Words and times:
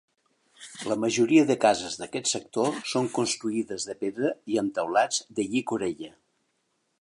La 0.91 0.95
majoria 1.01 1.43
de 1.51 1.57
cases 1.65 1.97
d'aquest 2.03 2.31
sector 2.31 2.79
són 2.93 3.11
construïdes 3.19 3.85
de 3.91 3.97
pedra 4.01 4.33
i 4.55 4.59
amb 4.63 4.75
teulats 4.79 5.21
de 5.41 5.47
llicorella. 5.53 6.11